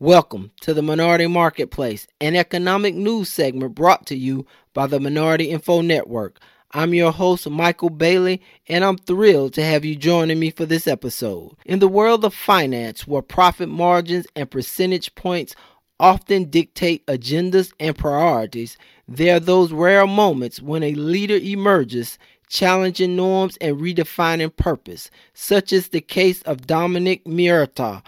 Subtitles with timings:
[0.00, 5.50] Welcome to the Minority Marketplace, an economic news segment brought to you by the Minority
[5.50, 6.38] Info Network.
[6.70, 10.86] I'm your host, Michael Bailey, and I'm thrilled to have you joining me for this
[10.86, 11.56] episode.
[11.66, 15.56] In the world of finance, where profit margins and percentage points
[15.98, 18.78] often dictate agendas and priorities,
[19.08, 25.72] there are those rare moments when a leader emerges challenging norms and redefining purpose, such
[25.72, 28.04] as the case of Dominik Mjartan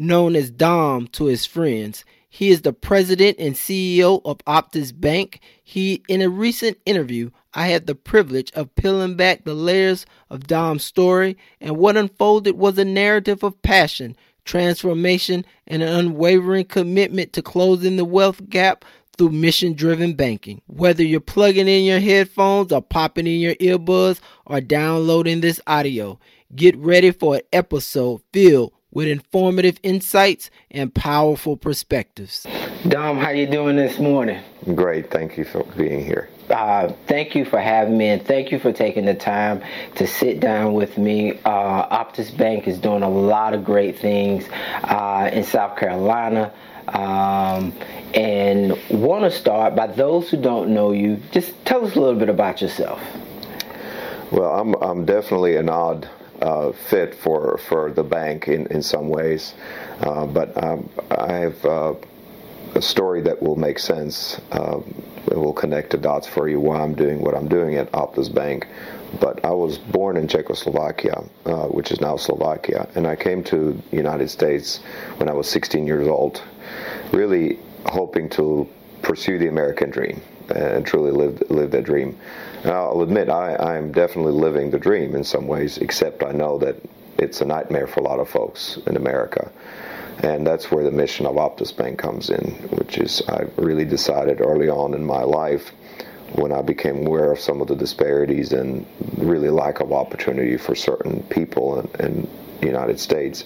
[0.00, 2.04] known as Dom to his friends.
[2.28, 5.40] He is the president and CEO of Optus Bank.
[5.62, 10.46] He, in a recent interview, I had the privilege of peeling back the layers of
[10.46, 17.32] Dom's story, and what unfolded was a narrative of passion, transformation, and an unwavering commitment
[17.34, 18.84] to closing the wealth gap
[19.18, 20.62] through mission driven banking.
[20.66, 26.18] Whether you're plugging in your headphones or popping in your earbuds or downloading this audio,
[26.54, 32.46] get ready for an episode filled with informative insights and powerful perspectives.
[32.88, 34.42] Dom, how you doing this morning?
[34.74, 35.10] Great.
[35.10, 36.28] Thank you for being here.
[36.48, 39.62] Uh, thank you for having me, and thank you for taking the time
[39.94, 41.38] to sit down with me.
[41.44, 44.48] Uh, Optus Bank is doing a lot of great things
[44.84, 46.52] uh, in South Carolina.
[46.88, 47.72] Um,
[48.14, 52.18] and want to start by those who don't know you, just tell us a little
[52.18, 53.00] bit about yourself.
[54.32, 56.08] Well, I'm, I'm definitely an odd
[56.40, 59.54] uh, fit for for the bank in in some ways,
[60.00, 61.94] uh, but um, I have uh,
[62.74, 64.40] a story that will make sense.
[64.52, 67.90] Um, it will connect the dots for you why I'm doing what I'm doing at
[67.92, 68.66] Optus Bank.
[69.20, 73.80] But I was born in Czechoslovakia, uh, which is now Slovakia, and I came to
[73.90, 74.78] the United States
[75.16, 76.42] when I was 16 years old,
[77.12, 78.68] really hoping to
[79.02, 80.22] pursue the American dream
[80.54, 82.16] and truly live live that dream.
[82.64, 86.76] I'll admit I, am definitely living the dream in some ways, except I know that
[87.18, 89.50] it's a nightmare for a lot of folks in America.
[90.22, 94.40] And that's where the mission of Optus Bank comes in, which is I really decided
[94.42, 95.72] early on in my life
[96.32, 98.86] when I became aware of some of the disparities and
[99.16, 102.30] really lack of opportunity for certain people in, in
[102.60, 103.44] the United States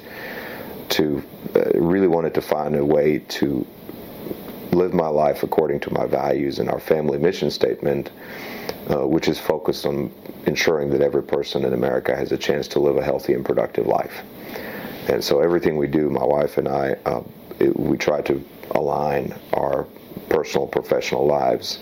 [0.91, 1.23] to
[1.55, 3.67] uh, really wanted to find a way to
[4.75, 8.11] live my life according to my values and our family mission statement,
[8.91, 10.13] uh, which is focused on
[10.47, 13.87] ensuring that every person in America has a chance to live a healthy and productive
[13.87, 14.23] life.
[15.09, 17.23] And so everything we do, my wife and I, uh,
[17.59, 19.87] it, we try to align our
[20.29, 21.79] personal, professional lives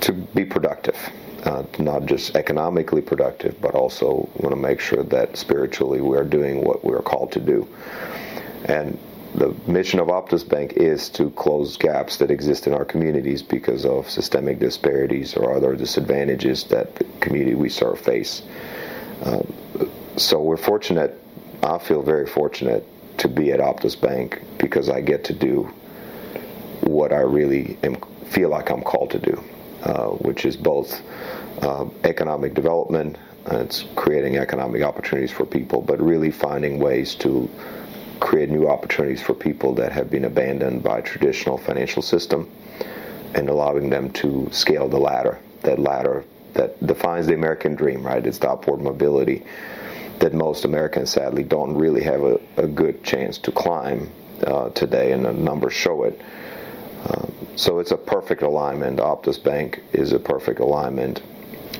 [0.00, 0.96] to be productive.
[1.44, 6.62] Uh, not just economically productive, but also want to make sure that spiritually we're doing
[6.62, 7.66] what we're called to do.
[8.66, 8.96] And
[9.34, 13.86] the mission of Optus Bank is to close gaps that exist in our communities because
[13.86, 18.42] of systemic disparities or other disadvantages that the community we serve face.
[19.22, 19.42] Uh,
[20.16, 21.18] so we're fortunate,
[21.62, 22.86] I feel very fortunate
[23.18, 25.72] to be at Optus Bank because I get to do
[26.82, 29.42] what I really am, feel like I'm called to do,
[29.82, 31.00] uh, which is both
[31.62, 33.16] uh, economic development,
[33.46, 37.50] it's creating economic opportunities for people, but really finding ways to
[38.22, 42.48] create new opportunities for people that have been abandoned by traditional financial system
[43.34, 46.24] and allowing them to scale the ladder that ladder
[46.54, 48.24] that defines the american dream right?
[48.24, 49.44] It's the upward mobility
[50.20, 54.08] that most americans sadly don't really have a, a good chance to climb
[54.46, 56.20] uh, today and the numbers show it.
[57.04, 58.98] Uh, so it's a perfect alignment.
[58.98, 61.22] Optus bank is a perfect alignment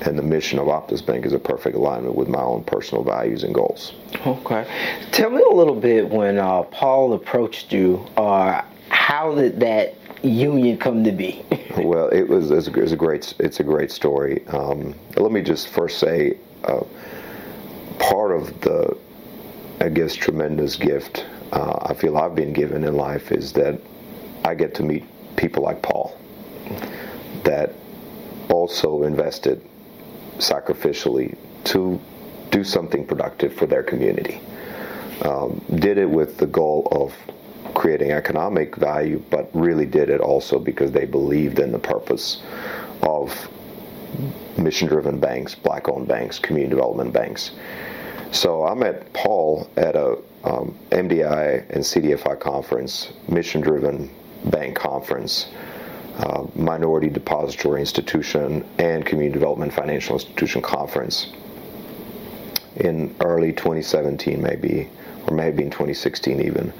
[0.01, 3.43] and the mission of Optus Bank is a perfect alignment with my own personal values
[3.43, 3.93] and goals.
[4.25, 4.65] Okay.
[5.11, 10.77] Tell me a little bit when uh, Paul approached you, uh, how did that union
[10.77, 11.45] come to be?
[11.77, 14.45] well, it was, it was, a great it's a great story.
[14.47, 16.83] Um, let me just first say, uh,
[17.99, 18.97] part of the
[19.79, 23.79] I guess tremendous gift uh, I feel I've been given in life is that
[24.43, 25.05] I get to meet
[25.35, 26.17] people like Paul
[27.43, 27.73] that
[28.49, 29.61] also invested
[30.37, 31.99] sacrificially to
[32.51, 34.39] do something productive for their community.
[35.21, 37.13] Um, did it with the goal of
[37.73, 42.43] creating economic value, but really did it also because they believed in the purpose
[43.01, 43.49] of
[44.57, 47.51] mission driven banks, black owned banks, community development banks.
[48.31, 54.09] So I met Paul at a um, MDI and CDFI conference, mission driven
[54.45, 55.47] bank conference
[56.17, 61.31] uh, Minority Depository Institution and Community Development Financial Institution Conference
[62.77, 64.89] in early 2017, maybe,
[65.27, 66.73] or maybe in 2016 even.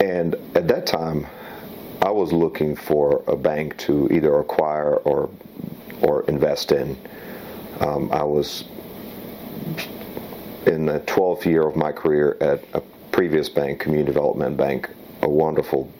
[0.00, 1.26] And at that time,
[2.02, 5.30] I was looking for a bank to either acquire or
[6.02, 6.98] or invest in.
[7.80, 8.64] Um, I was
[10.66, 12.80] in the 12th year of my career at a
[13.10, 14.90] previous bank, Community Development Bank,
[15.22, 15.90] a wonderful,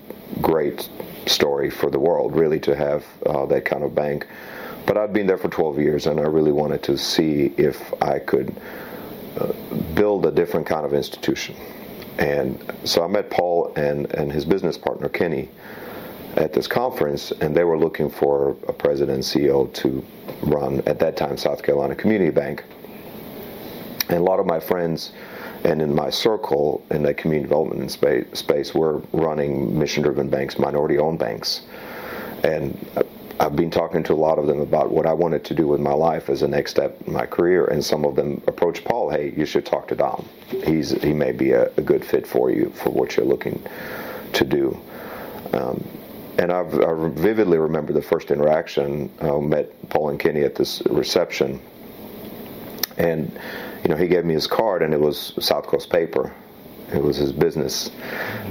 [0.43, 0.89] great
[1.27, 4.27] story for the world, really, to have uh, that kind of bank.
[4.87, 8.19] But I'd been there for 12 years, and I really wanted to see if I
[8.19, 8.55] could
[9.39, 9.53] uh,
[9.95, 11.57] build a different kind of institution.
[12.19, 15.49] And so I met Paul and, and his business partner, Kenny,
[16.37, 20.05] at this conference, and they were looking for a president and CEO to
[20.43, 22.65] run, at that time, South Carolina Community Bank.
[24.09, 25.13] And a lot of my friends
[25.65, 31.19] and in my circle in the community development space, space we're running mission-driven banks, minority-owned
[31.19, 31.63] banks,
[32.43, 32.77] and
[33.41, 35.81] I've been talking to a lot of them about what I wanted to do with
[35.81, 39.11] my life as a next step in my career, and some of them approached Paul,
[39.11, 40.29] "Hey, you should talk to Dom.
[40.65, 43.61] He's he may be a, a good fit for you for what you're looking
[44.35, 44.79] to do."
[45.53, 45.85] Um,
[46.39, 49.11] and I've, i vividly remember the first interaction.
[49.21, 51.61] I met Paul and Kenny at this reception,
[52.99, 53.37] and
[53.85, 56.35] you know he gave me his card, and it was South Coast Paper.
[56.93, 57.91] It was his business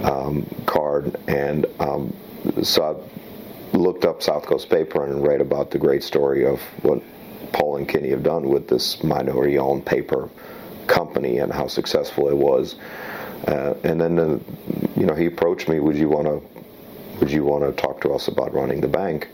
[0.03, 2.15] um, card, and um,
[2.63, 2.83] so
[3.73, 7.01] I looked up South Coast Paper and read about the great story of what
[7.51, 10.29] Paul and Kenny have done with this minority-owned paper
[10.87, 12.75] company and how successful it was.
[13.47, 14.39] Uh, and then, uh,
[14.95, 15.79] you know, he approached me.
[15.79, 16.41] Would you want to
[17.19, 19.29] would you want to talk to us about running the bank?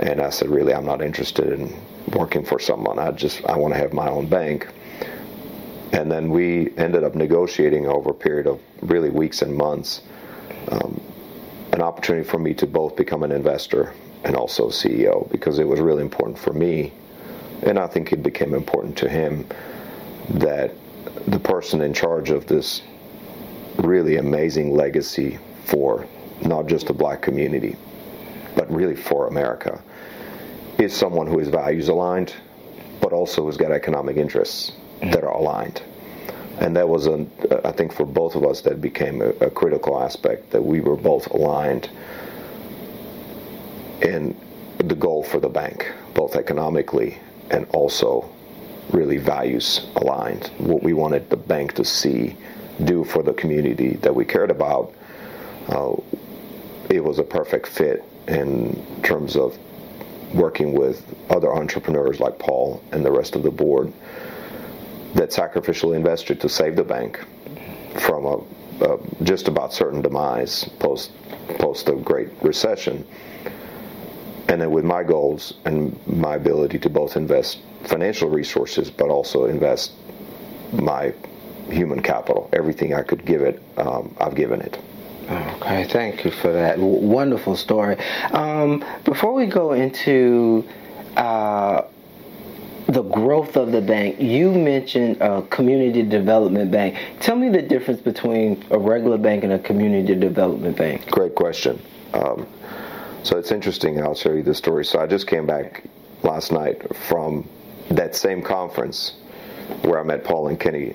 [0.00, 1.74] And I said, really, I'm not interested in
[2.12, 2.98] working for someone.
[2.98, 4.68] I just, I want to have my own bank.
[5.92, 10.02] And then we ended up negotiating over a period of really weeks and months
[10.70, 11.00] um,
[11.72, 13.94] an opportunity for me to both become an investor
[14.24, 16.92] and also CEO because it was really important for me,
[17.62, 19.46] and I think it became important to him
[20.30, 20.74] that
[21.26, 22.82] the person in charge of this
[23.78, 26.06] really amazing legacy for
[26.42, 27.76] not just the black community,
[28.56, 29.82] but really for America,
[30.78, 32.34] is someone who is values aligned,
[33.00, 34.72] but also has got economic interests
[35.02, 35.82] that are aligned.
[36.60, 37.26] And that was, a,
[37.64, 40.96] I think, for both of us, that became a, a critical aspect that we were
[40.96, 41.88] both aligned
[44.02, 44.36] in
[44.78, 47.18] the goal for the bank, both economically
[47.50, 48.28] and also
[48.90, 50.48] really values aligned.
[50.58, 52.36] What we wanted the bank to see
[52.84, 54.94] do for the community that we cared about.
[55.68, 55.96] Uh,
[56.90, 59.58] it was a perfect fit in terms of
[60.34, 63.92] working with other entrepreneurs like Paul and the rest of the board
[65.14, 67.24] that sacrificially invested to save the bank
[68.00, 71.12] from a, a just about certain demise post
[71.58, 73.06] post the Great Recession.
[74.48, 79.44] And then with my goals and my ability to both invest financial resources but also
[79.44, 79.92] invest
[80.72, 81.12] my
[81.70, 84.78] human capital, everything I could give it, um, I've given it.
[85.30, 87.98] Okay, thank you for that w- wonderful story.
[88.32, 90.66] Um, before we go into
[91.16, 91.82] uh,
[92.88, 96.96] the growth of the bank, you mentioned a community development bank.
[97.20, 101.10] Tell me the difference between a regular bank and a community development bank.
[101.10, 101.78] Great question.
[102.14, 102.46] Um,
[103.22, 104.02] so it's interesting.
[104.02, 104.86] I'll show you the story.
[104.86, 105.84] So I just came back
[106.22, 107.46] last night from
[107.90, 109.16] that same conference
[109.82, 110.94] where I met Paul and Kenny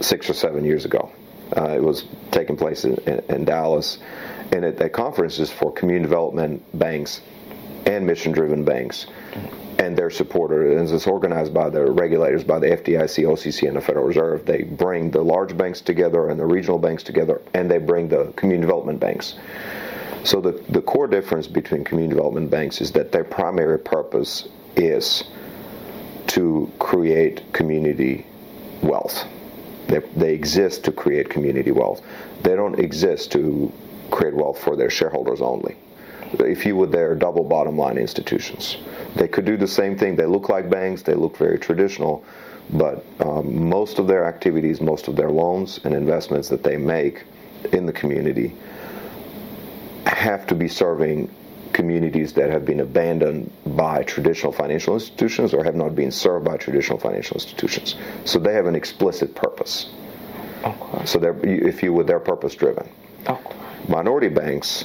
[0.00, 1.10] six or seven years ago.
[1.56, 3.98] Uh, it was taking place in, in, in Dallas,
[4.52, 7.22] and at that conference is for community development banks
[7.86, 9.06] and mission-driven banks
[9.78, 10.80] and their supporters.
[10.80, 14.44] And it's organized by the regulators, by the FDIC, OCC, and the Federal Reserve.
[14.46, 18.32] They bring the large banks together and the regional banks together, and they bring the
[18.36, 19.36] community development banks.
[20.24, 25.24] So the, the core difference between community development banks is that their primary purpose is
[26.28, 28.26] to create community
[28.82, 29.26] wealth.
[29.88, 32.02] They, they exist to create community wealth.
[32.42, 33.72] They don't exist to
[34.10, 35.76] create wealth for their shareholders only.
[36.34, 38.78] If you would, they're double bottom line institutions.
[39.14, 40.16] They could do the same thing.
[40.16, 42.24] They look like banks, they look very traditional,
[42.70, 47.24] but um, most of their activities, most of their loans and investments that they make
[47.72, 48.54] in the community
[50.06, 51.32] have to be serving
[51.72, 56.56] communities that have been abandoned by traditional financial institutions or have not been served by
[56.56, 57.96] traditional financial institutions.
[58.24, 59.90] So they have an explicit purpose.
[60.64, 61.06] Okay.
[61.06, 62.88] So they're, if you would, they're purpose driven.
[63.26, 63.56] Okay.
[63.88, 64.84] Minority banks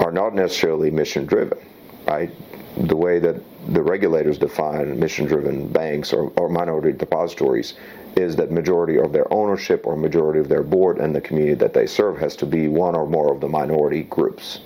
[0.00, 1.58] are not necessarily mission driven,
[2.06, 2.30] right?
[2.76, 3.36] The way that
[3.68, 7.74] the regulators define mission driven banks or, or minority depositories
[8.16, 11.74] is that majority of their ownership or majority of their board and the community that
[11.74, 14.60] they serve has to be one or more of the minority groups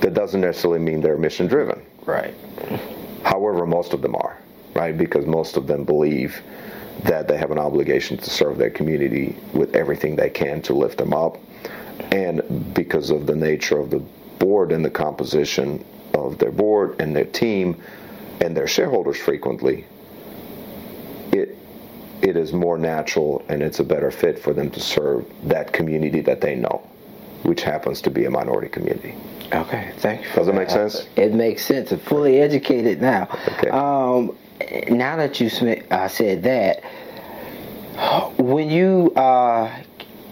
[0.00, 1.84] that doesn't necessarily mean they're mission driven.
[2.04, 2.34] Right.
[3.24, 4.38] However, most of them are,
[4.74, 4.96] right?
[4.96, 6.40] Because most of them believe
[7.04, 10.98] that they have an obligation to serve their community with everything they can to lift
[10.98, 11.38] them up.
[12.12, 13.98] And because of the nature of the
[14.38, 17.80] board and the composition of their board and their team
[18.40, 19.84] and their shareholders frequently,
[21.32, 21.56] it
[22.22, 26.20] it is more natural and it's a better fit for them to serve that community
[26.20, 26.82] that they know,
[27.42, 29.14] which happens to be a minority community.
[29.52, 30.28] Okay, thank you.
[30.34, 31.06] Does it make sense?
[31.16, 31.92] It makes sense.
[31.92, 33.28] I'm fully educated now.
[33.48, 33.70] Okay.
[33.70, 34.36] Um,
[34.90, 35.48] now that you
[35.90, 36.82] uh, said that,
[38.38, 39.70] when you uh,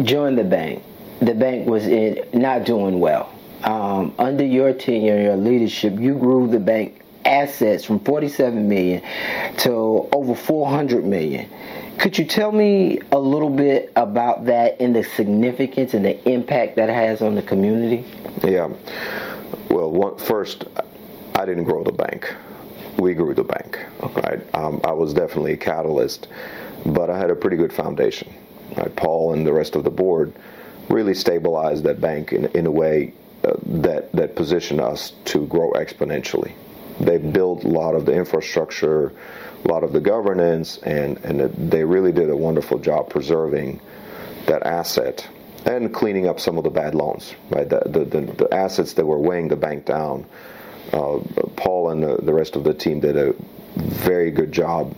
[0.03, 0.83] joined the bank,
[1.21, 3.33] the bank was in, not doing well.
[3.65, 9.03] Um, under your tenure, your leadership, you grew the bank assets from 47 million
[9.59, 11.49] to over 400 million.
[11.99, 16.77] Could you tell me a little bit about that and the significance and the impact
[16.77, 18.05] that has on the community?
[18.45, 18.69] Yeah.
[19.71, 20.65] Well, one, first,
[21.35, 22.33] I didn't grow the bank.
[22.99, 23.79] We grew the bank.
[24.03, 24.21] Okay.
[24.21, 24.55] Right.
[24.55, 26.29] Um, I was definitely a catalyst,
[26.85, 28.33] but I had a pretty good foundation.
[28.77, 28.95] Right?
[28.95, 30.35] Paul and the rest of the board
[30.89, 33.13] really stabilized that bank in, in a way
[33.45, 36.53] uh, that that positioned us to grow exponentially.
[37.01, 39.13] They built a lot of the infrastructure,
[39.65, 43.81] a lot of the governance, and, and they really did a wonderful job preserving
[44.47, 45.29] that asset
[45.67, 47.35] and cleaning up some of the bad loans.
[47.51, 50.25] Right, the the, the, the assets that were weighing the bank down.
[50.93, 51.19] Uh,
[51.57, 53.35] Paul and the, the rest of the team did a
[53.77, 54.95] very good job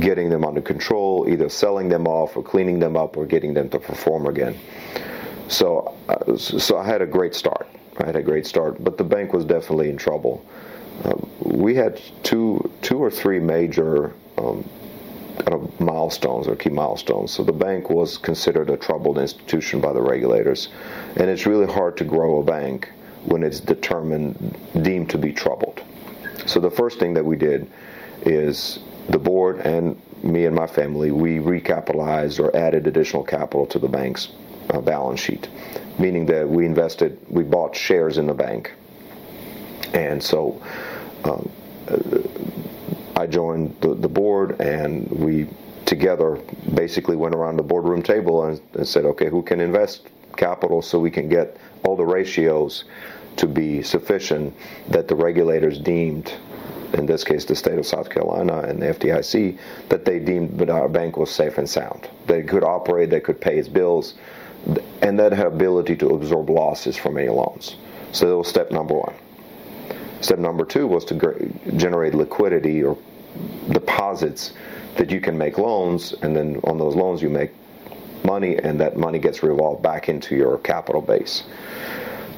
[0.00, 3.68] getting them under control, either selling them off or cleaning them up or getting them
[3.70, 4.58] to perform again.
[5.48, 7.68] So, uh, so I had a great start.
[7.98, 10.44] I had a great start, but the bank was definitely in trouble.
[11.04, 14.68] Uh, we had two, two or three major um,
[15.38, 17.32] kind of milestones or key milestones.
[17.32, 20.68] So the bank was considered a troubled institution by the regulators,
[21.16, 22.90] and it's really hard to grow a bank
[23.24, 25.82] when it's determined deemed to be troubled.
[26.46, 27.70] So the first thing that we did
[28.22, 33.78] is the board and me and my family we recapitalized or added additional capital to
[33.78, 34.28] the bank's
[34.82, 35.48] balance sheet,
[35.98, 38.72] meaning that we invested, we bought shares in the bank,
[39.92, 40.62] and so
[41.24, 41.50] um,
[43.16, 45.48] I joined the, the board, and we
[45.86, 46.40] together
[46.74, 50.98] basically went around the boardroom table and, and said, okay, who can invest capital so
[50.98, 52.84] we can get all the ratios
[53.36, 54.54] to be sufficient
[54.88, 56.32] that the regulators deemed
[56.94, 59.58] in this case the state of South Carolina and the FDIC,
[59.88, 62.08] that they deemed that our bank was safe and sound.
[62.26, 64.14] They could operate, they could pay its bills,
[65.02, 67.76] and that had ability to absorb losses from any loans.
[68.12, 69.14] So that was step number one.
[70.20, 71.14] Step number two was to
[71.76, 72.96] generate liquidity or
[73.70, 74.54] deposits
[74.96, 77.50] that you can make loans, and then on those loans you make
[78.24, 81.44] money, and that money gets revolved back into your capital base.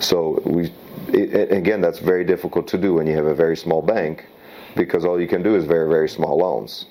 [0.01, 0.73] So we,
[1.09, 4.27] it, again, that's very difficult to do when you have a very small bank,
[4.75, 6.87] because all you can do is very very small loans,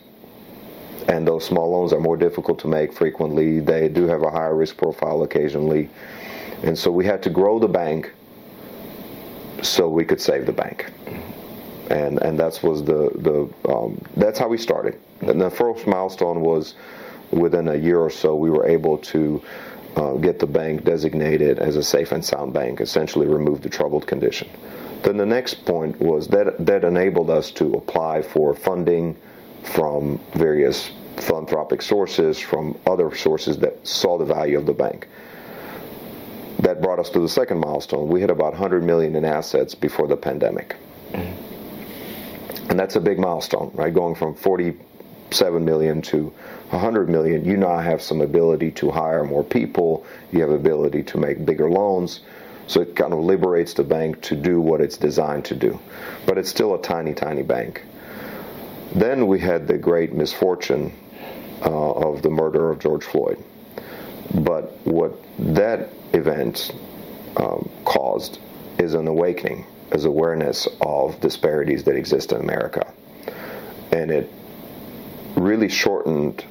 [1.08, 3.60] and those small loans are more difficult to make frequently.
[3.60, 5.90] They do have a higher risk profile occasionally,
[6.64, 8.12] and so we had to grow the bank
[9.62, 10.92] so we could save the bank.
[11.90, 15.00] And and that was the the um, that's how we started.
[15.22, 16.76] And the first milestone was
[17.32, 19.42] within a year or so we were able to
[19.96, 24.06] uh, get the bank designated as a safe and sound bank, essentially remove the troubled
[24.06, 24.50] condition.
[25.04, 29.16] Then the next point was that that enabled us to apply for funding
[29.64, 35.08] from various philanthropic sources, from other sources that saw the value of the bank
[36.60, 38.08] that brought us to the second milestone.
[38.08, 40.76] We had about 100 million in assets before the pandemic.
[41.14, 43.94] And that's a big milestone, right?
[43.94, 46.34] Going from 47 million to
[46.70, 51.18] 100 million, you now have some ability to hire more people, you have ability to
[51.18, 52.22] make bigger loans.
[52.66, 55.80] So it kind of liberates the bank to do what it's designed to do.
[56.26, 57.84] But it's still a tiny, tiny bank.
[58.94, 60.92] Then we had the great misfortune
[61.62, 63.44] uh, of the murder of George Floyd.
[64.34, 66.76] But what that event
[67.38, 68.40] um, caused
[68.78, 72.94] is an awakening, is awareness of disparities that exist in America.
[73.92, 74.32] And it
[75.36, 76.44] really shortened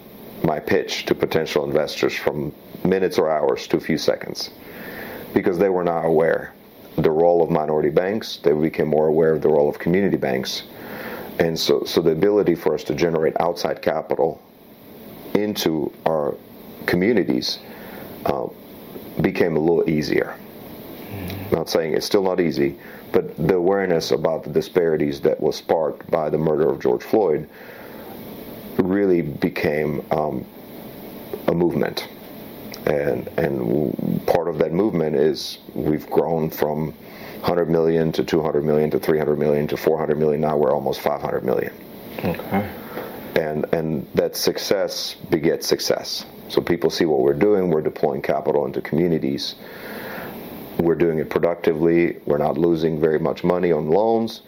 [0.42, 4.50] my pitch to potential investors from minutes or hours to a few seconds
[5.34, 6.52] because they were not aware
[6.96, 10.62] the role of minority banks they became more aware of the role of community banks
[11.38, 14.40] and so, so the ability for us to generate outside capital
[15.36, 16.34] into our
[16.86, 17.58] communities
[18.24, 18.46] uh,
[19.20, 20.36] became a little easier.
[21.10, 21.54] Mm-hmm.
[21.54, 22.76] Not saying it's still not easy,
[23.12, 27.48] but the awareness about the disparities that was sparked by the murder of George Floyd
[28.78, 30.44] really became um,
[31.48, 32.08] a movement.
[32.86, 36.92] And, and part of that movement is we've grown from
[37.40, 40.40] 100 million to 200 million to 300 million to 400 million.
[40.40, 41.72] Now we're almost 500 million.
[42.18, 42.70] Okay.
[43.36, 46.24] And, and that success begets success.
[46.48, 47.70] So people see what we're doing.
[47.70, 49.56] We're deploying capital into communities.
[50.78, 52.18] We're doing it productively.
[52.24, 54.42] We're not losing very much money on loans.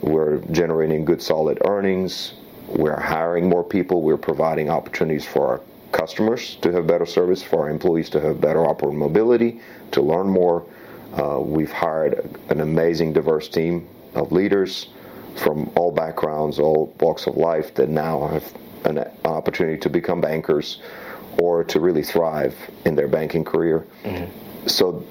[0.00, 2.34] We're generating good, solid earnings.
[2.66, 4.02] We're hiring more people.
[4.02, 5.60] We're providing opportunities for our
[5.92, 9.60] customers to have better service, for our employees to have better upward mobility,
[9.92, 10.66] to learn more.
[11.14, 14.88] Uh, we've hired an amazing, diverse team of leaders
[15.36, 20.78] from all backgrounds, all walks of life that now have an opportunity to become bankers
[21.38, 23.86] or to really thrive in their banking career.
[24.04, 24.68] Mm-hmm.
[24.68, 25.04] So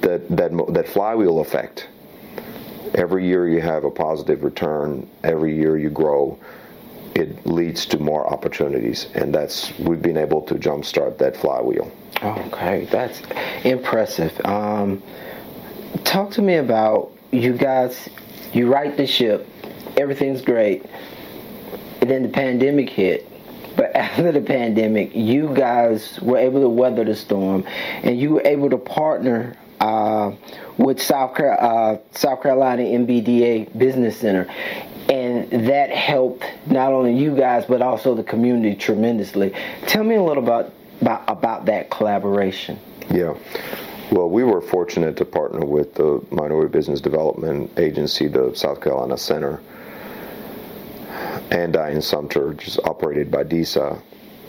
[0.00, 1.88] that that that flywheel effect.
[2.94, 5.08] Every year you have a positive return.
[5.24, 6.38] Every year you grow.
[7.16, 11.90] It leads to more opportunities, and that's we've been able to jumpstart that flywheel.
[12.22, 13.20] Okay, that's
[13.64, 14.40] impressive.
[14.44, 15.02] Um,
[16.04, 18.08] talk to me about you guys.
[18.52, 19.48] You right the ship.
[19.96, 20.84] Everything's great.
[22.00, 23.30] And then the pandemic hit
[23.76, 27.64] but after the pandemic, you guys were able to weather the storm,
[28.02, 30.32] and you were able to partner uh,
[30.78, 34.48] with South, uh, South Carolina MBDA Business Center.
[35.08, 39.54] And that helped not only you guys, but also the community tremendously.
[39.86, 40.72] Tell me a little about,
[41.02, 42.78] about, about that collaboration.
[43.10, 43.36] Yeah.
[44.10, 49.18] Well, we were fortunate to partner with the Minority Business Development Agency, the South Carolina
[49.18, 49.60] Center,
[51.54, 53.96] and Diane Sumter, just operated by DISA.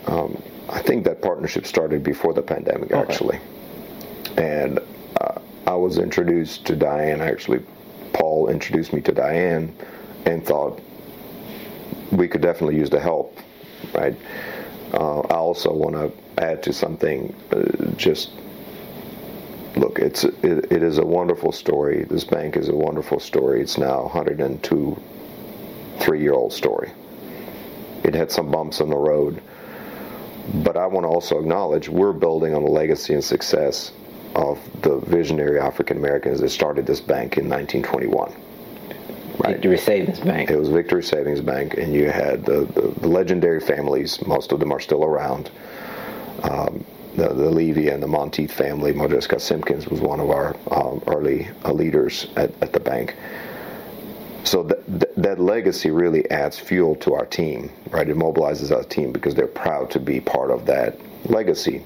[0.08, 3.38] Um, I think that partnership started before the pandemic, actually.
[4.32, 4.64] Okay.
[4.64, 4.80] And
[5.20, 7.20] uh, I was introduced to Diane.
[7.20, 7.60] Actually,
[8.12, 9.74] Paul introduced me to Diane,
[10.24, 10.80] and thought
[12.10, 13.38] we could definitely use the help.
[13.94, 14.16] Right.
[14.92, 17.32] Uh, I also want to add to something.
[17.52, 18.30] Uh, just
[19.76, 22.02] look, it's it, it is a wonderful story.
[22.02, 23.60] This bank is a wonderful story.
[23.62, 25.00] It's now 102
[26.06, 26.92] three year old story.
[28.04, 29.42] It had some bumps in the road.
[30.62, 33.90] But I want to also acknowledge we're building on the legacy and success
[34.36, 38.32] of the visionary African Americans that started this bank in 1921.
[39.38, 39.54] Right.
[39.54, 40.50] Victory Savings Bank.
[40.50, 44.24] It was Victory Savings Bank, and you had the, the, the legendary families.
[44.24, 45.50] Most of them are still around.
[46.44, 46.84] Um,
[47.16, 48.92] the, the Leevy and the Monteith family.
[48.92, 53.16] Modjeska Simkins was one of our um, early uh, leaders at, at the bank
[54.46, 58.08] so that, that legacy really adds fuel to our team, right?
[58.08, 61.84] It mobilizes our team because they're proud to be part of that legacy.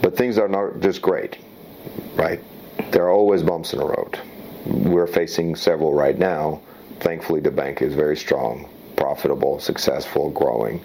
[0.00, 1.38] But things are not just great,
[2.14, 2.40] right?
[2.92, 4.18] There are always bumps in the road.
[4.64, 6.62] We're facing several right now.
[7.00, 10.84] Thankfully, the bank is very strong, profitable, successful, growing.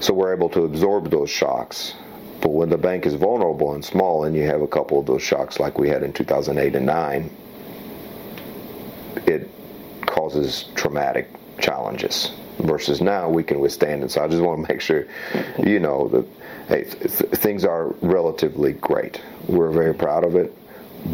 [0.00, 1.94] So we're able to absorb those shocks.
[2.40, 5.22] But when the bank is vulnerable and small, and you have a couple of those
[5.22, 7.30] shocks like we had in 2008 and 9,
[9.26, 9.48] it
[10.06, 14.10] causes traumatic challenges versus now we can withstand it.
[14.10, 15.06] So I just want to make sure,
[15.58, 16.26] you know, that
[16.68, 19.20] hey, th- things are relatively great.
[19.48, 20.56] We're very proud of it,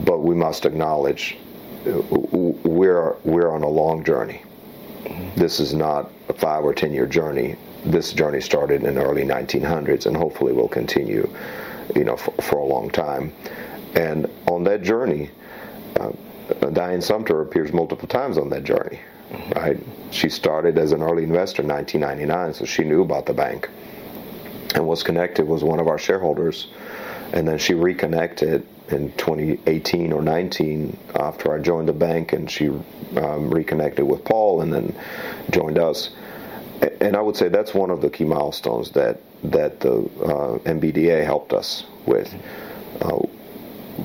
[0.04, 1.38] but we must acknowledge
[1.84, 4.42] we're we're on a long journey.
[5.34, 7.56] This is not a five or ten year journey.
[7.84, 11.26] This journey started in the early 1900s, and hopefully will continue,
[11.96, 13.32] you know, for, for a long time.
[13.94, 15.30] And on that journey.
[15.98, 16.12] Uh,
[16.72, 19.00] Diane Sumter appears multiple times on that journey.
[19.54, 19.78] Right?
[20.10, 23.68] She started as an early investor in 1999, so she knew about the bank
[24.74, 25.46] and was connected.
[25.46, 26.68] Was one of our shareholders,
[27.32, 32.68] and then she reconnected in 2018 or 19 after I joined the bank, and she
[32.68, 34.96] um, reconnected with Paul, and then
[35.50, 36.10] joined us.
[37.00, 41.24] And I would say that's one of the key milestones that that the uh, MBDA
[41.24, 42.34] helped us with.
[43.00, 43.20] Uh,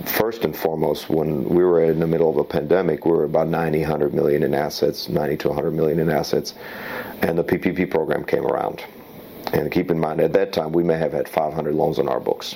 [0.04, 3.48] first and foremost, when we were in the middle of a pandemic, we were about
[3.48, 6.54] 90, 100 million in assets, 90 to 100 million in assets,
[7.22, 8.84] and the PPP program came around.
[9.54, 12.20] And keep in mind, at that time, we may have had 500 loans on our
[12.20, 12.56] books.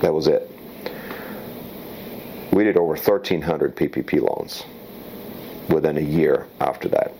[0.00, 0.50] That was it.
[2.52, 4.64] We did over 1,300 PPP loans
[5.68, 7.12] within a year after that.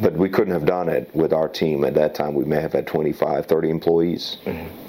[0.00, 1.84] But we couldn't have done it with our team.
[1.84, 4.38] At that time, we may have had 25, 30 employees.
[4.44, 4.81] Mm-hmm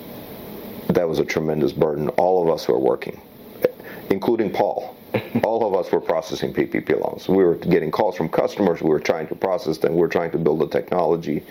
[0.94, 2.10] that was a tremendous burden.
[2.10, 3.20] All of us were working,
[4.10, 4.96] including Paul.
[5.44, 7.30] All of us were processing PPP loans.
[7.30, 8.82] We were getting calls from customers.
[8.82, 9.94] We were trying to process them.
[9.94, 11.44] We were trying to build a technology.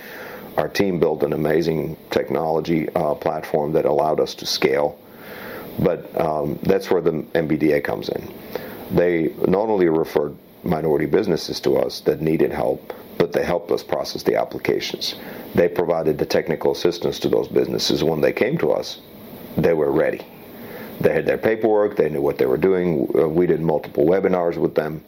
[0.56, 4.98] Our team built an amazing technology uh, platform that allowed us to scale.
[5.78, 8.34] But um, that's where the MBDA comes in.
[8.90, 13.82] They not only referred minority businesses to us that needed help, but they helped us
[13.82, 15.14] process the applications.
[15.54, 19.00] They provided the technical assistance to those businesses when they came to us
[19.56, 20.24] they were ready.
[21.00, 21.96] They had their paperwork.
[21.96, 23.10] They knew what they were doing.
[23.14, 25.02] Uh, we did multiple webinars with them.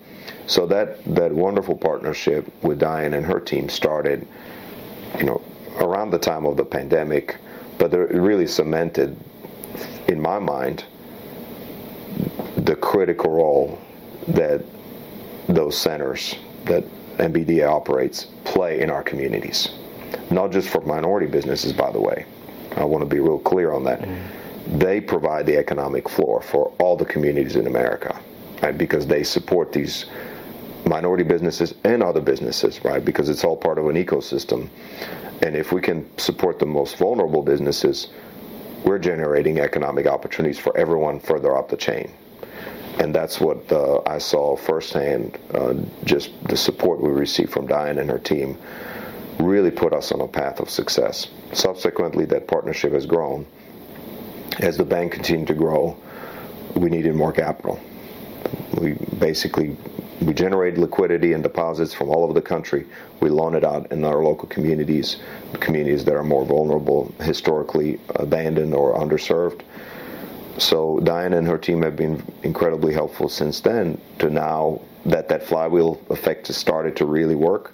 [0.46, 4.26] So that that wonderful partnership with Diane and her team started,
[5.18, 5.42] you know,
[5.78, 7.36] around the time of the pandemic,
[7.78, 9.16] but it really cemented,
[10.08, 10.84] in my mind,
[12.56, 13.78] the critical role
[14.28, 14.64] that
[15.48, 16.84] those centers that
[17.18, 19.70] MBDA operates play in our communities.
[20.30, 22.24] Not just for minority businesses, by the way.
[22.76, 24.00] I want to be real clear on that.
[24.00, 24.78] Mm-hmm.
[24.78, 28.18] They provide the economic floor for all the communities in America,
[28.62, 28.76] right?
[28.76, 30.06] Because they support these
[30.86, 33.04] minority businesses and other businesses, right?
[33.04, 34.68] Because it's all part of an ecosystem.
[35.42, 38.08] And if we can support the most vulnerable businesses,
[38.84, 42.12] we're generating economic opportunities for everyone further up the chain.
[42.98, 45.38] And that's what uh, I saw firsthand.
[45.52, 48.56] Uh, just the support we received from Diane and her team
[49.38, 51.28] really put us on a path of success.
[51.52, 53.46] Subsequently, that partnership has grown.
[54.60, 55.96] As the bank continued to grow,
[56.76, 57.80] we needed more capital.
[58.78, 59.76] We basically
[60.20, 62.86] we generate liquidity and deposits from all over the country.
[63.20, 65.16] We loan it out in our local communities,
[65.54, 69.62] communities that are more vulnerable, historically abandoned or underserved.
[70.58, 75.42] So Diane and her team have been incredibly helpful since then to now that that
[75.42, 77.72] flywheel effect has started to really work.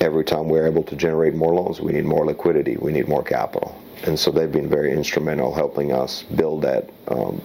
[0.00, 3.22] Every time we're able to generate more loans, we need more liquidity, we need more
[3.22, 3.80] capital.
[4.04, 7.40] And so they've been very instrumental helping us build that um,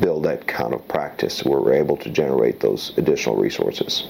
[0.00, 4.06] build that kind of practice where we're able to generate those additional resources.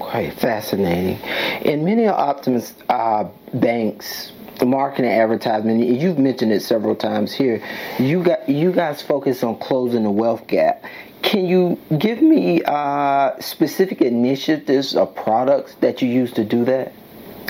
[0.00, 1.18] Okay, fascinating.
[1.62, 7.62] In many of Optimus uh, banks, the marketing advertisement, you've mentioned it several times here.
[7.98, 10.84] You got you guys focus on closing the wealth gap.
[11.22, 16.92] Can you give me uh, specific initiatives or products that you use to do that?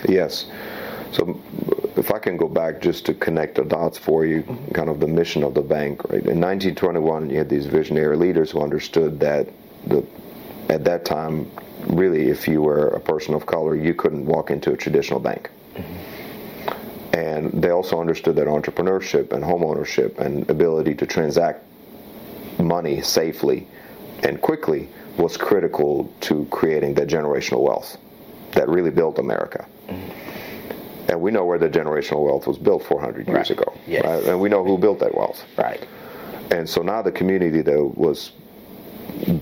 [0.08, 0.46] Yes.
[1.12, 1.40] So
[1.96, 5.06] if I can go back just to connect the dots for you, kind of the
[5.06, 6.24] mission of the bank, right?
[6.24, 9.48] In 1921, you had these visionary leaders who understood that
[9.86, 10.04] the
[10.68, 11.50] at that time,
[11.86, 15.50] really, if you were a person of color, you couldn't walk into a traditional bank.
[15.74, 17.16] Mm-hmm.
[17.16, 21.62] And they also understood that entrepreneurship and homeownership and ability to transact
[22.58, 23.66] money safely
[24.22, 27.98] and quickly was critical to creating that generational wealth
[28.52, 29.66] that really built America.
[29.88, 30.22] Mm-hmm
[31.08, 33.50] and we know where the generational wealth was built 400 years right.
[33.50, 33.74] ago.
[33.86, 34.04] Yes.
[34.04, 34.24] Right?
[34.24, 35.44] And we know who built that wealth.
[35.58, 35.86] Right.
[36.50, 38.32] And so now the community that was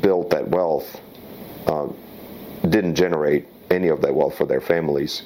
[0.01, 1.01] built that wealth
[1.66, 1.88] uh,
[2.68, 5.23] didn't generate any of that wealth for their families.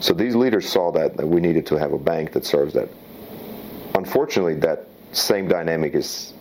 [0.00, 2.88] So these leaders saw that, that we needed to have a bank that serves that.
[3.94, 6.34] Unfortunately, that same dynamic is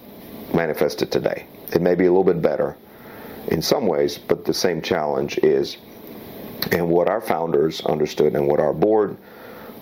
[0.54, 1.46] manifested today.
[1.72, 2.76] It may be a little bit better
[3.48, 5.78] in some ways, but the same challenge is,
[6.72, 9.18] and what our founders understood and what our board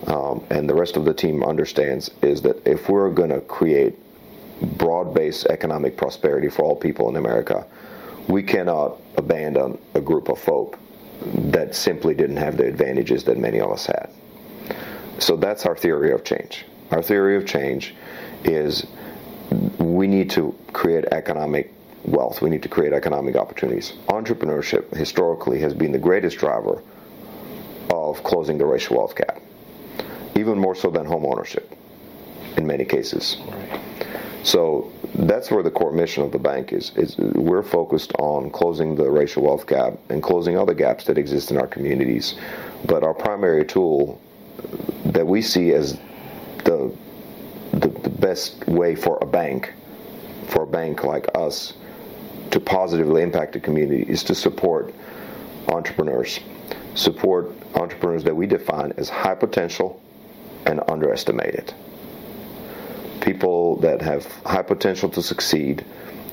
[0.08, 3.98] um, and the rest of the team understands is that if we're going to create
[4.78, 7.65] broad-based economic prosperity for all people in America,
[8.28, 10.80] we cannot abandon a group of folk
[11.26, 14.10] that simply didn't have the advantages that many of us had.
[15.20, 16.65] So that's our theory of change.
[16.89, 17.94] Our theory of change
[18.44, 18.88] is
[19.78, 21.72] we need to create economic
[22.03, 22.41] wealth.
[22.41, 23.93] We need to create economic opportunities.
[24.07, 26.81] Entrepreneurship historically has been the greatest driver
[27.89, 29.41] of closing the racial wealth gap
[30.35, 31.75] even more so than home ownership
[32.57, 33.37] in many cases.
[34.43, 38.95] So that's where the core mission of the bank is, is we're focused on closing
[38.95, 42.35] the racial wealth gap and closing other gaps that exist in our communities.
[42.85, 44.19] But our primary tool
[45.05, 45.99] that we see as
[46.63, 46.93] the,
[47.73, 49.73] the, the best way for a bank,
[50.47, 51.73] for a bank like us,
[52.51, 54.93] to positively impact the community is to support
[55.69, 56.39] entrepreneurs.
[56.95, 60.01] Support entrepreneurs that we define as high potential,
[60.65, 61.73] and underestimated.
[63.21, 65.85] People that have high potential to succeed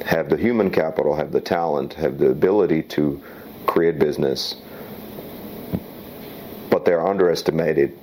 [0.05, 3.23] have the human capital, have the talent, have the ability to
[3.67, 4.57] create business,
[6.71, 7.99] but they're underestimated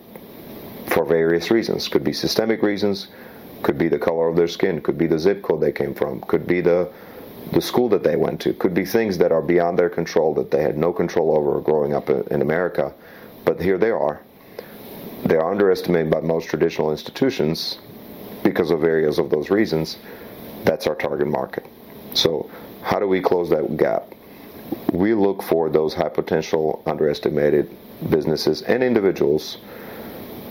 [0.88, 1.88] for various reasons.
[1.88, 3.08] Could be systemic reasons,
[3.64, 6.22] could be the color of their skin, could be the zip code they came from,
[6.22, 6.90] could be the
[7.52, 10.52] the school that they went to, could be things that are beyond their control that
[10.52, 12.94] they had no control over growing up in America.
[13.46, 14.22] But here they are,
[15.24, 17.80] they are underestimated by most traditional institutions
[18.44, 19.98] because of various of those reasons.
[20.64, 21.66] That's our target market.
[22.14, 22.50] So,
[22.82, 24.14] how do we close that gap?
[24.92, 27.76] We look for those high potential, underestimated
[28.10, 29.58] businesses and individuals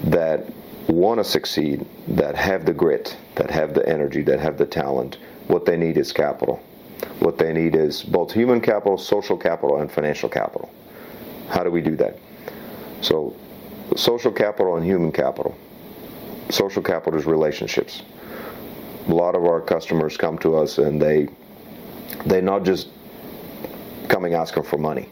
[0.05, 0.53] that
[0.89, 5.19] want to succeed, that have the grit, that have the energy, that have the talent.
[5.47, 6.63] What they need is capital.
[7.21, 10.71] What they need is both human capital, social capital, and financial capital.
[11.49, 12.19] How do we do that?
[13.01, 13.37] So
[13.97, 15.57] social capital and human capital.
[16.51, 18.03] Social capital is relationships.
[19.09, 21.29] A lot of our customers come to us and they
[22.27, 22.88] they're not just
[24.09, 25.09] coming asking for money.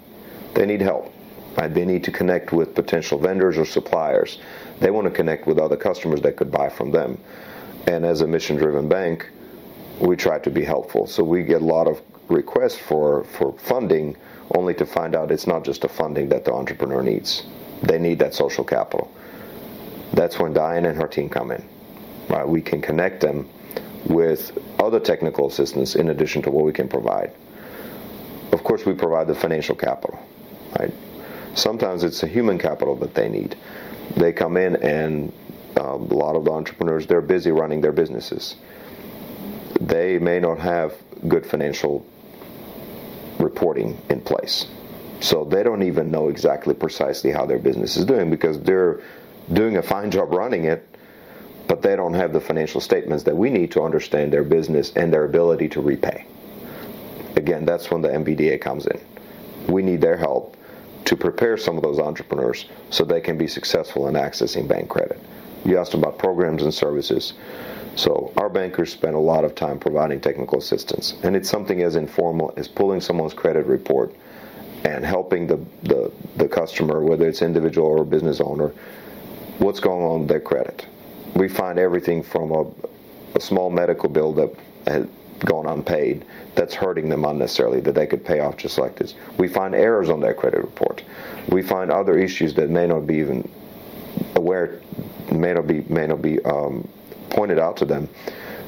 [0.55, 1.13] They need help.
[1.57, 1.73] Right?
[1.73, 4.39] They need to connect with potential vendors or suppliers.
[4.81, 7.19] They want to connect with other customers that could buy from them.
[7.87, 9.29] And as a mission driven bank,
[10.03, 11.07] we try to be helpful.
[11.07, 14.17] So we get a lot of requests for, for funding
[14.55, 17.45] only to find out it's not just the funding that the entrepreneur needs.
[17.83, 19.13] They need that social capital.
[20.13, 21.65] That's when Diane and her team come in.
[22.29, 22.47] Right?
[22.47, 23.49] We can connect them
[24.07, 27.33] with other technical assistance in addition to what we can provide.
[28.53, 30.19] Of course, we provide the financial capital.
[30.79, 30.93] Right?
[31.55, 33.57] Sometimes it's the human capital that they need.
[34.17, 35.33] They come in and
[35.79, 38.57] um, a lot of the entrepreneurs they're busy running their businesses.
[39.93, 40.95] They may not have
[41.29, 42.07] good financial
[43.39, 44.67] reporting in place.
[45.21, 49.03] So they don't even know exactly precisely how their business is doing because they're
[49.53, 50.83] doing a fine job running it,
[51.69, 55.13] but they don't have the financial statements that we need to understand their business and
[55.13, 56.25] their ability to repay.
[57.37, 58.99] Again, that's when the MBDA comes in.
[59.67, 60.57] We need their help
[61.05, 65.21] to prepare some of those entrepreneurs so they can be successful in accessing bank credit.
[65.67, 67.35] You asked about programs and services.
[67.95, 71.97] So our bankers spend a lot of time providing technical assistance, and it's something as
[71.97, 74.15] informal as pulling someone's credit report
[74.85, 78.73] and helping the, the, the customer, whether it's individual or business owner,
[79.59, 80.87] what's going on with their credit.
[81.35, 82.67] We find everything from a,
[83.37, 84.55] a small medical bill that
[84.87, 85.09] had
[85.41, 86.25] gone unpaid
[86.55, 89.15] that's hurting them unnecessarily that they could pay off just like this.
[89.39, 91.03] We find errors on their credit report.
[91.49, 93.49] We find other issues that may not be even
[94.35, 94.81] aware,
[95.31, 96.89] may not be may not be um,
[97.33, 98.09] pointed out to them.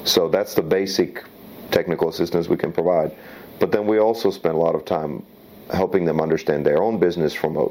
[0.03, 1.23] So that's the basic
[1.71, 3.15] technical assistance we can provide.
[3.59, 5.25] But then we also spend a lot of time
[5.71, 7.67] helping them understand their own business from a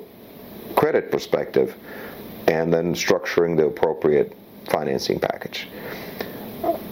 [0.75, 1.77] credit perspective
[2.49, 5.69] and then structuring the appropriate financing package.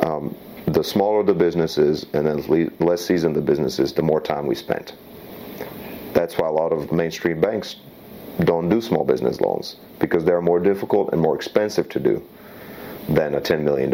[0.00, 0.36] Um,
[0.66, 4.46] the smaller the business is and then less seasoned the business is, the more time
[4.46, 4.92] we spend.
[6.12, 7.76] That's why a lot of mainstream banks
[8.44, 12.22] don't do small business loans because they're more difficult and more expensive to do
[13.08, 13.92] than a $10 million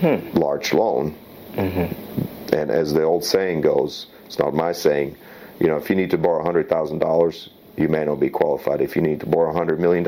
[0.00, 0.38] hmm.
[0.38, 1.16] large loan.
[1.52, 2.54] Mm-hmm.
[2.54, 5.16] And as the old saying goes, it's not my saying,
[5.58, 8.80] you know, if you need to borrow $100,000, you may not be qualified.
[8.80, 10.04] If you need to borrow $100 million,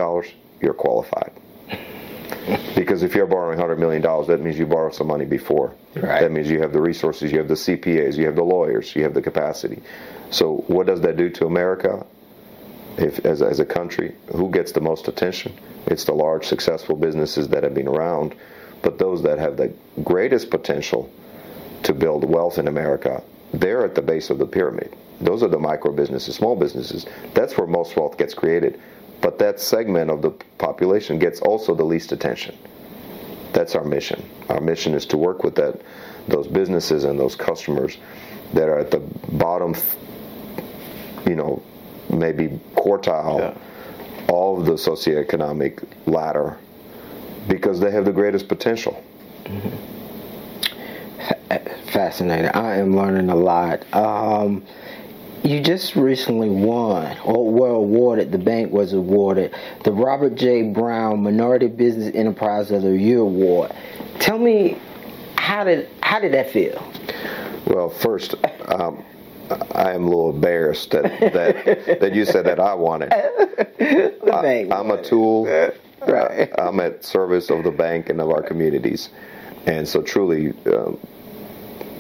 [0.61, 1.33] you're qualified.
[2.75, 5.75] because if you're borrowing $100 million, that means you borrowed some money before.
[5.95, 6.21] Right.
[6.21, 9.03] That means you have the resources, you have the CPAs, you have the lawyers, you
[9.03, 9.83] have the capacity.
[10.31, 12.07] So, what does that do to America?
[12.99, 15.55] If, as, as a country, who gets the most attention?
[15.87, 18.35] It's the large, successful businesses that have been around,
[18.83, 21.11] but those that have the greatest potential
[21.85, 24.95] to build wealth in America, they're at the base of the pyramid.
[25.21, 27.07] Those are the micro businesses, small businesses.
[27.35, 28.81] That's where most wealth gets created.
[29.21, 32.57] But that segment of the population gets also the least attention.
[33.53, 34.29] That's our mission.
[34.49, 35.81] Our mission is to work with that,
[36.29, 37.97] those businesses and those customers
[38.53, 39.75] that are at the bottom,
[41.27, 41.63] you know,
[42.11, 43.59] maybe quartile yeah
[44.29, 46.59] of the socioeconomic ladder
[47.49, 49.03] because they have the greatest potential.
[49.45, 49.77] Mm-hmm.
[51.91, 52.51] Fascinating.
[52.51, 53.91] I am learning a lot.
[53.95, 54.65] Um,
[55.43, 60.65] you just recently won, or were awarded, the bank was awarded the Robert J.
[60.65, 63.75] Brown Minority Business Enterprise of the Year Award.
[64.19, 64.79] Tell me,
[65.37, 66.93] how did how did that feel?
[67.67, 68.35] Well, first,
[68.67, 69.03] um,
[69.51, 74.23] I am a little embarrassed that that, that you said that I it.
[74.33, 75.47] I, am a tool.
[76.07, 76.49] Right.
[76.57, 79.11] I, am at service of the bank and of our communities,
[79.67, 80.97] and so truly, um,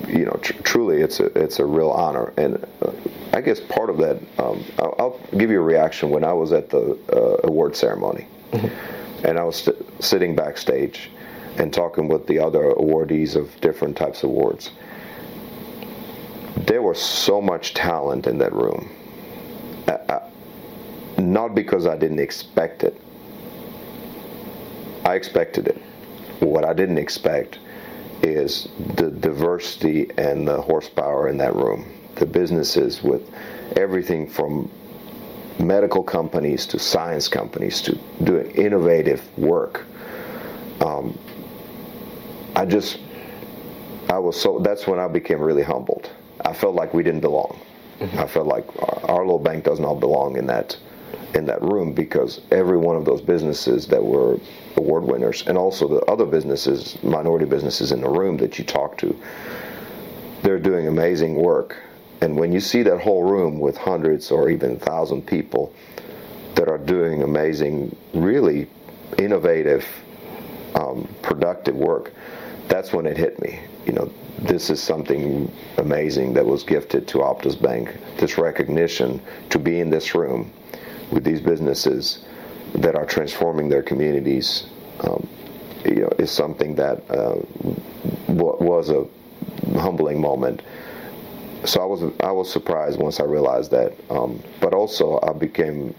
[0.07, 2.33] you know, tr- truly, it's a it's a real honor.
[2.37, 2.93] And uh,
[3.33, 6.53] I guess part of that, um, I'll, I'll, give you a reaction when I was
[6.53, 9.27] at the uh, award ceremony, mm-hmm.
[9.27, 11.11] and I was st- sitting backstage
[11.57, 14.71] and talking with the other awardees of different types of awards
[16.67, 18.91] there was so much talent in that room.
[21.19, 23.01] Not because I didn't expect it.
[25.05, 25.77] I expected it.
[26.41, 27.59] What I didn't expect
[28.23, 31.93] is the diversity and the horsepower in that room.
[32.15, 33.29] The businesses with
[33.77, 34.71] everything from
[35.59, 39.87] medical companies to science companies to doing innovative work.
[40.81, 41.19] Um,
[42.55, 43.01] I just,
[44.09, 46.11] I was so, that's when I became really humbled
[46.45, 47.61] I felt like we didn't belong.
[48.01, 48.19] Mm-hmm.
[48.19, 50.77] I felt like our, our, little bank does not belong in that
[51.35, 54.39] in that room because every one of those businesses that were
[54.77, 58.97] award winners, and also the other businesses, minority businesses in the room that you talk
[58.99, 59.19] to,
[60.43, 61.77] they're doing amazing work.
[62.21, 65.73] And when you see that whole room with hundreds or even thousand people
[66.55, 68.69] that are doing amazing, really
[69.19, 69.87] innovative,
[70.75, 72.13] um, productive work,
[72.69, 73.61] that's when it hit me.
[73.87, 77.97] You know, this is something amazing that was gifted to Optus Bank.
[78.19, 79.21] This recognition
[79.51, 80.53] to be in this room
[81.11, 82.25] with these businesses
[82.75, 84.67] that are transforming their communities,
[85.01, 85.27] um,
[85.85, 87.37] you know, is something that uh,
[88.29, 89.07] was a
[89.79, 90.63] humbling moment.
[91.65, 95.95] so I was I was surprised once I realized that, um, but also I became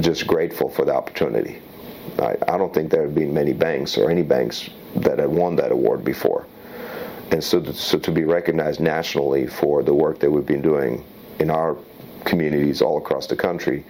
[0.00, 1.60] just grateful for the opportunity.
[2.18, 5.56] I, I don't think there had been many banks or any banks that had won
[5.56, 6.46] that award before,
[7.30, 11.04] and so to, so to be recognized nationally for the work that we've been doing
[11.38, 11.76] in our
[12.24, 13.84] communities all across the country.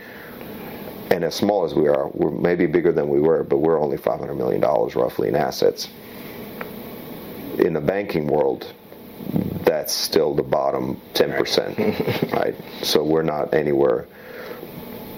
[1.10, 3.96] And as small as we are, we're maybe bigger than we were, but we're only
[3.96, 5.88] $500 million roughly in assets.
[7.58, 8.72] In the banking world,
[9.64, 12.54] that's still the bottom 10%, right?
[12.82, 14.06] So we're not anywhere.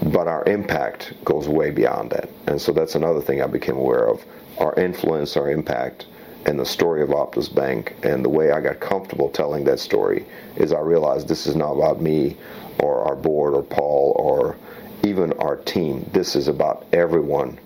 [0.03, 2.29] But our impact goes way beyond that.
[2.47, 4.25] And so that's another thing I became aware of.
[4.59, 6.07] Our influence, our impact,
[6.47, 10.25] and the story of Optus Bank, and the way I got comfortable telling that story
[10.57, 12.37] is I realized this is not about me
[12.81, 14.57] or our board or Paul or
[15.05, 16.09] even our team.
[16.13, 17.59] This is about everyone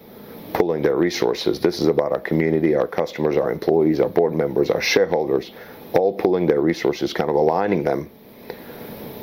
[0.52, 1.61] pulling their resources.
[1.61, 5.52] This is about our community, our customers, our employees, our board members, our shareholders,
[5.92, 8.11] all pulling their resources, kind of aligning them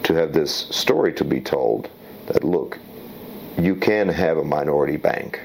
[0.03, 1.89] to have this story to be told
[2.27, 2.79] that look,
[3.59, 5.39] you can have a minority bank.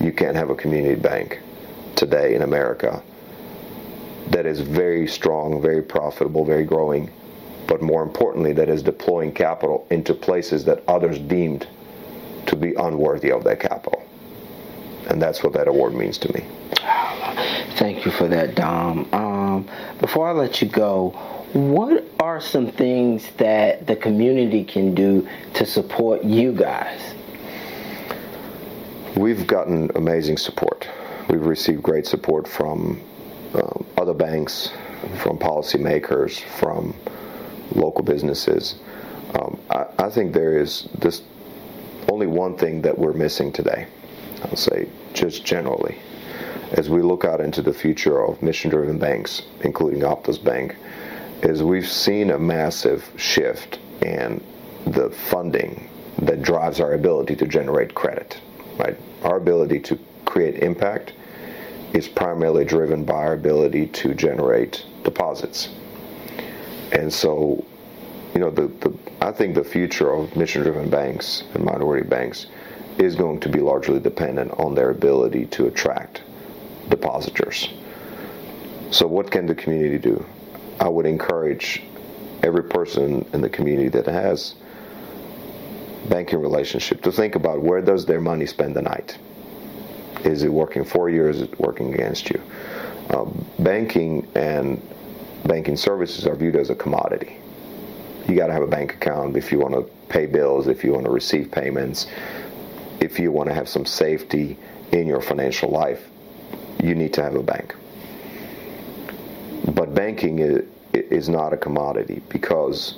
[0.00, 1.40] You can have a community bank
[1.94, 3.02] today in America
[4.30, 7.10] that is very strong, very profitable, very growing,
[7.66, 11.66] but more importantly, that is deploying capital into places that others deemed
[12.46, 14.02] to be unworthy of that capital.
[15.08, 16.44] And that's what that award means to me.
[17.76, 19.08] Thank you for that, Dom.
[19.12, 19.68] Um,
[20.00, 21.10] before I let you go,
[21.52, 27.00] what are some things that the community can do to support you guys?
[29.16, 30.88] We've gotten amazing support.
[31.28, 33.00] We've received great support from
[33.54, 34.72] um, other banks,
[35.18, 36.94] from policymakers, from
[37.74, 38.76] local businesses.
[39.34, 41.22] Um, I, I, think there is this
[42.10, 43.86] only one thing that we're missing today.
[44.42, 45.98] I'll say just generally,
[46.72, 50.76] as we look out into the future of mission-driven banks, including Optus Bank,
[51.42, 54.42] is we've seen a massive shift in
[54.86, 55.88] the funding
[56.18, 58.40] that drives our ability to generate credit.
[58.76, 61.12] Right, our ability to create impact
[61.94, 65.68] is primarily driven by our ability to generate deposits.
[66.92, 67.64] And so,
[68.34, 72.46] you know, the, the I think the future of mission-driven banks and minority banks
[72.98, 76.22] is going to be largely dependent on their ability to attract
[76.88, 77.68] depositors.
[78.90, 80.24] So, what can the community do?
[80.80, 81.82] I would encourage
[82.42, 84.56] every person in the community that has
[86.08, 89.16] banking relationship to think about where does their money spend the night
[90.24, 92.42] is it working for you or is it working against you?
[93.10, 94.80] Um, banking and
[95.44, 97.36] banking services are viewed as a commodity.
[98.28, 100.92] You got to have a bank account if you want to pay bills, if you
[100.92, 102.06] want to receive payments,
[103.00, 104.56] if you want to have some safety
[104.92, 106.08] in your financial life,
[106.82, 107.74] you need to have a bank.
[109.72, 112.96] But banking is, is not a commodity because,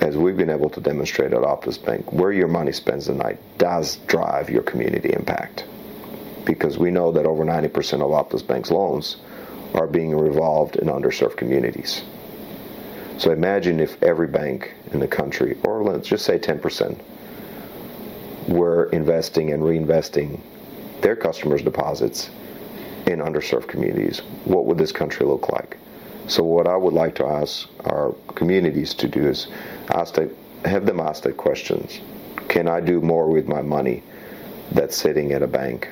[0.00, 3.38] as we've been able to demonstrate at Optus Bank, where your money spends the night
[3.58, 5.64] does drive your community impact
[6.48, 7.66] because we know that over 90%
[8.00, 9.18] of Optus Bank's loans
[9.74, 12.02] are being revolved in underserved communities.
[13.18, 16.98] So imagine if every bank in the country, or let's just say 10%,
[18.48, 20.40] were investing and reinvesting
[21.02, 22.30] their customers' deposits
[23.06, 24.20] in underserved communities.
[24.46, 25.76] What would this country look like?
[26.28, 29.48] So what I would like to ask our communities to do is
[29.90, 30.30] ask that,
[30.64, 32.00] have them ask the questions.
[32.48, 34.02] Can I do more with my money
[34.72, 35.90] that's sitting at a bank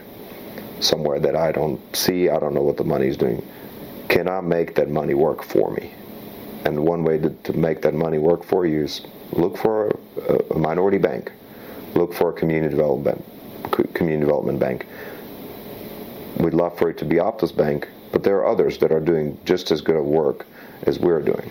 [0.80, 3.46] somewhere that I don't see, I don't know what the money is doing.
[4.08, 5.92] Can I make that money work for me?
[6.64, 9.88] And one way to, to make that money work for you is look for
[10.28, 11.32] a, a minority bank,
[11.94, 13.24] look for a community development
[13.94, 14.86] community development bank.
[16.38, 19.38] We'd love for it to be Optus Bank, but there are others that are doing
[19.44, 20.46] just as good of work
[20.82, 21.50] as we're doing.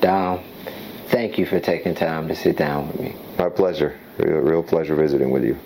[0.00, 0.40] Dom,
[1.08, 3.16] thank you for taking time to sit down with me.
[3.38, 3.98] My pleasure.
[4.18, 5.58] A real pleasure visiting with you.